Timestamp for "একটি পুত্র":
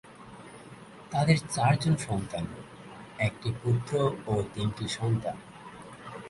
3.19-3.93